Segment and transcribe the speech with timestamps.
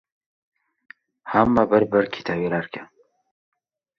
[1.33, 2.87] —Hamma bir-bir ketaverarkan...